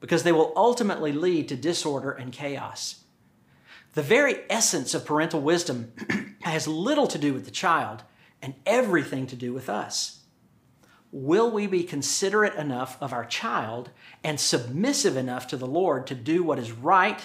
because 0.00 0.24
they 0.24 0.32
will 0.32 0.52
ultimately 0.56 1.12
lead 1.12 1.48
to 1.48 1.54
disorder 1.54 2.10
and 2.10 2.32
chaos. 2.32 3.04
The 3.92 4.02
very 4.02 4.40
essence 4.50 4.94
of 4.94 5.04
parental 5.04 5.42
wisdom 5.42 5.92
has 6.40 6.66
little 6.66 7.06
to 7.06 7.18
do 7.18 7.32
with 7.32 7.44
the 7.44 7.52
child 7.52 8.02
and 8.42 8.54
everything 8.66 9.28
to 9.28 9.36
do 9.36 9.52
with 9.52 9.68
us. 9.68 10.22
Will 11.12 11.52
we 11.52 11.68
be 11.68 11.84
considerate 11.84 12.56
enough 12.56 13.00
of 13.00 13.12
our 13.12 13.24
child 13.24 13.90
and 14.24 14.40
submissive 14.40 15.16
enough 15.16 15.46
to 15.46 15.56
the 15.56 15.68
Lord 15.68 16.08
to 16.08 16.16
do 16.16 16.42
what 16.42 16.58
is 16.58 16.72
right, 16.72 17.20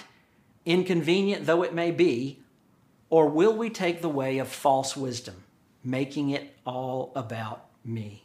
inconvenient 0.64 1.46
though 1.46 1.64
it 1.64 1.74
may 1.74 1.90
be, 1.90 2.44
or 3.10 3.28
will 3.28 3.56
we 3.56 3.70
take 3.70 4.00
the 4.00 4.08
way 4.08 4.38
of 4.38 4.48
false 4.48 4.96
wisdom, 4.96 5.44
making 5.84 6.30
it 6.30 6.56
all 6.64 7.12
about 7.14 7.66
me? 7.84 8.24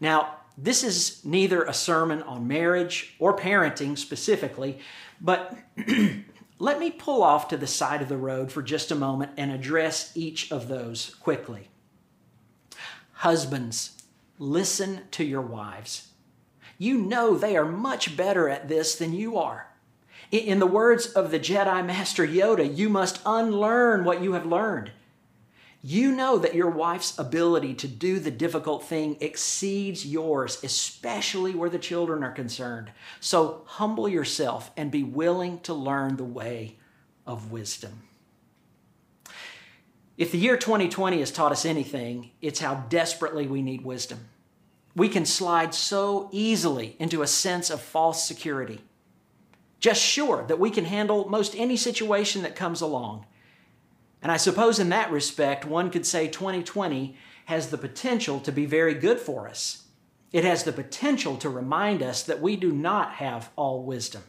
Now, 0.00 0.36
this 0.56 0.84
is 0.84 1.24
neither 1.24 1.64
a 1.64 1.74
sermon 1.74 2.22
on 2.22 2.46
marriage 2.46 3.14
or 3.18 3.36
parenting 3.36 3.98
specifically, 3.98 4.78
but 5.20 5.56
let 6.58 6.78
me 6.78 6.90
pull 6.90 7.22
off 7.22 7.48
to 7.48 7.56
the 7.56 7.66
side 7.66 8.02
of 8.02 8.08
the 8.08 8.16
road 8.16 8.52
for 8.52 8.62
just 8.62 8.90
a 8.90 8.96
moment 8.96 9.32
and 9.36 9.50
address 9.50 10.12
each 10.14 10.52
of 10.52 10.68
those 10.68 11.14
quickly. 11.16 11.68
Husbands, 13.12 14.02
listen 14.38 15.02
to 15.12 15.24
your 15.24 15.42
wives. 15.42 16.08
You 16.78 16.98
know 16.98 17.36
they 17.36 17.56
are 17.56 17.64
much 17.64 18.16
better 18.16 18.48
at 18.48 18.68
this 18.68 18.96
than 18.96 19.12
you 19.12 19.36
are. 19.36 19.73
In 20.34 20.58
the 20.58 20.66
words 20.66 21.06
of 21.06 21.30
the 21.30 21.38
Jedi 21.38 21.86
Master 21.86 22.26
Yoda, 22.26 22.76
you 22.76 22.88
must 22.88 23.20
unlearn 23.24 24.02
what 24.04 24.20
you 24.20 24.32
have 24.32 24.44
learned. 24.44 24.90
You 25.80 26.10
know 26.10 26.38
that 26.38 26.56
your 26.56 26.70
wife's 26.70 27.16
ability 27.16 27.74
to 27.74 27.86
do 27.86 28.18
the 28.18 28.32
difficult 28.32 28.82
thing 28.82 29.16
exceeds 29.20 30.04
yours, 30.04 30.58
especially 30.64 31.54
where 31.54 31.70
the 31.70 31.78
children 31.78 32.24
are 32.24 32.32
concerned. 32.32 32.90
So 33.20 33.62
humble 33.66 34.08
yourself 34.08 34.72
and 34.76 34.90
be 34.90 35.04
willing 35.04 35.60
to 35.60 35.72
learn 35.72 36.16
the 36.16 36.24
way 36.24 36.78
of 37.28 37.52
wisdom. 37.52 38.02
If 40.18 40.32
the 40.32 40.38
year 40.38 40.56
2020 40.56 41.20
has 41.20 41.30
taught 41.30 41.52
us 41.52 41.64
anything, 41.64 42.32
it's 42.40 42.58
how 42.58 42.86
desperately 42.88 43.46
we 43.46 43.62
need 43.62 43.84
wisdom. 43.84 44.18
We 44.96 45.08
can 45.08 45.26
slide 45.26 45.74
so 45.74 46.28
easily 46.32 46.96
into 46.98 47.22
a 47.22 47.28
sense 47.28 47.70
of 47.70 47.80
false 47.80 48.26
security, 48.26 48.80
just 49.84 50.00
sure 50.00 50.46
that 50.48 50.58
we 50.58 50.70
can 50.70 50.86
handle 50.86 51.28
most 51.28 51.54
any 51.54 51.76
situation 51.76 52.40
that 52.40 52.56
comes 52.56 52.80
along. 52.80 53.26
And 54.22 54.32
I 54.32 54.38
suppose 54.38 54.78
in 54.78 54.88
that 54.88 55.10
respect, 55.10 55.66
one 55.66 55.90
could 55.90 56.06
say 56.06 56.26
2020 56.26 57.14
has 57.44 57.68
the 57.68 57.76
potential 57.76 58.40
to 58.40 58.50
be 58.50 58.64
very 58.64 58.94
good 58.94 59.20
for 59.20 59.46
us. 59.46 59.84
It 60.32 60.42
has 60.42 60.64
the 60.64 60.72
potential 60.72 61.36
to 61.36 61.50
remind 61.50 62.02
us 62.02 62.22
that 62.22 62.40
we 62.40 62.56
do 62.56 62.72
not 62.72 63.16
have 63.16 63.50
all 63.56 63.82
wisdom. 63.82 64.22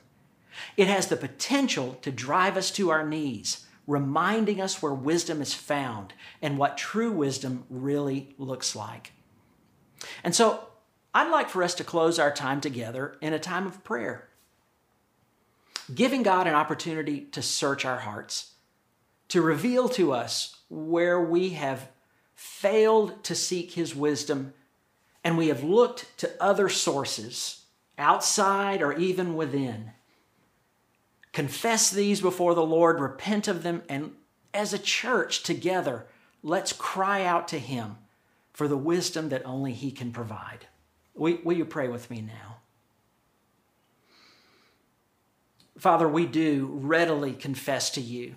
It 0.75 0.89
has 0.89 1.07
the 1.07 1.15
potential 1.15 1.99
to 2.01 2.11
drive 2.11 2.57
us 2.57 2.69
to 2.71 2.89
our 2.89 3.07
knees, 3.07 3.65
reminding 3.87 4.59
us 4.59 4.81
where 4.81 4.93
wisdom 4.93 5.41
is 5.41 5.53
found 5.53 6.11
and 6.41 6.57
what 6.57 6.77
true 6.77 7.13
wisdom 7.13 7.63
really 7.69 8.35
looks 8.37 8.75
like. 8.75 9.13
And 10.21 10.35
so 10.35 10.67
I'd 11.13 11.31
like 11.31 11.47
for 11.47 11.63
us 11.63 11.75
to 11.75 11.85
close 11.85 12.19
our 12.19 12.33
time 12.33 12.59
together 12.59 13.15
in 13.21 13.31
a 13.31 13.39
time 13.39 13.65
of 13.65 13.85
prayer, 13.85 14.27
giving 15.93 16.23
God 16.23 16.47
an 16.47 16.55
opportunity 16.55 17.21
to 17.31 17.41
search 17.41 17.85
our 17.85 17.99
hearts, 17.99 18.53
to 19.29 19.41
reveal 19.41 19.89
to 19.89 20.13
us 20.13 20.57
where 20.69 21.21
we 21.21 21.49
have 21.51 21.89
failed 22.33 23.23
to 23.23 23.35
seek 23.35 23.73
His 23.73 23.95
wisdom 23.95 24.53
and 25.23 25.37
we 25.37 25.47
have 25.47 25.63
looked 25.63 26.17
to 26.19 26.31
other 26.39 26.69
sources 26.69 27.65
outside 27.97 28.81
or 28.83 28.93
even 28.93 29.35
within. 29.35 29.91
Confess 31.33 31.89
these 31.89 32.21
before 32.21 32.53
the 32.53 32.65
Lord, 32.65 32.99
repent 32.99 33.47
of 33.47 33.63
them, 33.63 33.81
and 33.89 34.11
as 34.53 34.71
a 34.71 34.79
church 34.79 35.43
together, 35.43 36.05
let's 36.43 36.71
cry 36.71 37.25
out 37.25 37.47
to 37.49 37.59
Him 37.59 37.97
for 38.53 38.67
the 38.67 38.77
wisdom 38.77 39.29
that 39.29 39.45
only 39.45 39.73
He 39.73 39.91
can 39.91 40.11
provide. 40.11 40.67
Will, 41.15 41.53
you 41.53 41.65
pray 41.65 41.87
with 41.87 42.09
me 42.11 42.21
now? 42.21 42.57
Father, 45.77 46.07
we 46.07 46.25
do 46.25 46.69
readily 46.71 47.33
confess 47.33 47.89
to 47.91 48.01
you 48.01 48.35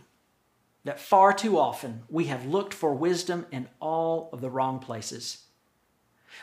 that 0.85 1.01
far 1.01 1.33
too 1.33 1.59
often 1.59 2.03
we 2.09 2.25
have 2.25 2.47
looked 2.47 2.75
for 2.75 2.95
wisdom 2.95 3.47
in 3.51 3.69
all 3.81 4.31
of 4.33 4.41
the 4.41 4.51
wrong 4.51 4.79
places. 4.79 5.45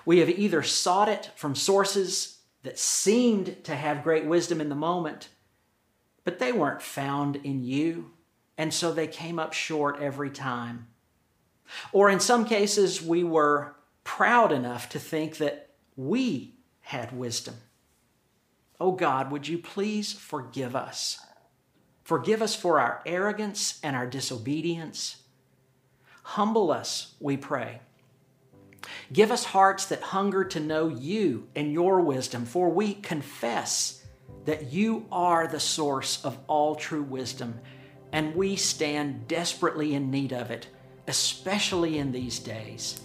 We 0.06 0.20
have 0.20 0.30
either 0.30 0.64
sought 0.64 1.10
it 1.10 1.32
from 1.36 1.56
sources 1.56 2.40
that 2.64 2.80
seemed 2.80 3.64
to 3.66 3.76
have 3.76 4.04
great 4.04 4.26
wisdom 4.26 4.62
in 4.62 4.70
the 4.70 4.76
moment, 4.76 5.30
but 6.24 6.40
they 6.40 6.52
weren't 6.52 6.82
found 6.82 7.38
in 7.38 7.64
you, 7.64 8.12
and 8.58 8.74
so 8.74 8.92
they 8.92 9.08
came 9.08 9.40
up 9.40 9.54
short 9.54 10.00
every 10.02 10.30
time. 10.30 10.88
Or 11.92 12.10
in 12.10 12.20
some 12.20 12.46
cases, 12.46 13.02
we 13.02 13.24
were 13.24 13.76
proud 14.04 14.52
enough 14.52 14.90
to 14.90 15.00
think 15.00 15.38
that 15.38 15.70
we 15.96 16.56
had 16.82 17.12
wisdom. 17.12 17.56
Oh 18.80 18.92
God, 18.92 19.32
would 19.32 19.48
you 19.48 19.58
please 19.58 20.14
forgive 20.14 20.76
us? 20.76 21.20
Forgive 22.04 22.42
us 22.42 22.56
for 22.56 22.80
our 22.80 23.02
arrogance 23.06 23.80
and 23.82 23.96
our 23.96 24.06
disobedience. 24.06 25.18
Humble 26.24 26.72
us, 26.72 27.16
we 27.20 27.38
pray. 27.38 27.82
Give 29.12 29.32
us 29.32 29.46
hearts 29.46 29.86
that 29.88 30.02
hunger 30.02 30.44
to 30.44 30.60
know 30.60 30.88
you 30.88 31.48
and 31.56 31.74
your 31.74 32.02
wisdom, 32.02 32.46
for 32.46 32.70
we 32.70 32.94
confess 32.94 34.04
that 34.46 34.72
you 34.72 35.06
are 35.12 35.48
the 35.48 35.60
source 35.60 36.24
of 36.24 36.38
all 36.48 36.76
true 36.76 37.02
wisdom, 37.02 37.60
and 38.12 38.36
we 38.36 38.56
stand 38.56 39.28
desperately 39.28 39.96
in 39.96 40.12
need 40.12 40.32
of 40.32 40.52
it 40.52 40.68
especially 41.08 41.98
in 41.98 42.12
these 42.12 42.40
days. 42.40 43.02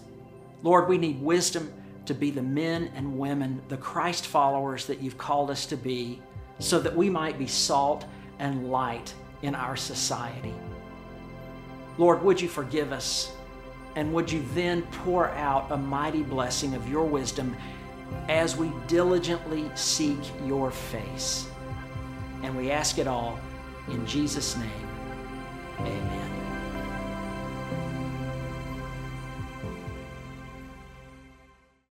Lord, 0.63 0.89
we 0.89 0.99
need 0.99 1.21
wisdom 1.21 1.73
to 2.11 2.15
be 2.15 2.33
the 2.33 2.43
men 2.43 2.91
and 2.97 3.17
women, 3.17 3.63
the 3.69 3.77
Christ 3.77 4.27
followers 4.27 4.85
that 4.87 5.01
you've 5.01 5.17
called 5.17 5.49
us 5.49 5.65
to 5.67 5.77
be, 5.77 6.21
so 6.59 6.81
that 6.81 6.95
we 6.95 7.09
might 7.09 7.39
be 7.39 7.47
salt 7.47 8.05
and 8.41 8.69
light 8.69 9.15
in 9.43 9.55
our 9.55 9.77
society. 9.77 10.53
Lord, 11.99 12.21
would 12.25 12.41
you 12.41 12.49
forgive 12.49 12.91
us? 12.91 13.31
And 13.95 14.13
would 14.13 14.31
you 14.31 14.45
then 14.55 14.83
pour 15.05 15.29
out 15.31 15.71
a 15.71 15.77
mighty 15.77 16.25
blessing 16.25 16.75
of 16.75 16.89
your 16.89 17.05
wisdom 17.05 17.57
as 18.29 18.57
we 18.57 18.73
diligently 18.89 19.71
seek 19.77 20.19
your 20.45 20.73
face? 20.73 21.47
And 22.43 22.57
we 22.57 22.73
ask 22.73 22.99
it 22.99 23.07
all 23.07 23.39
in 23.89 24.05
Jesus' 24.05 24.57
name. 24.57 24.89
Amen. 25.79 26.40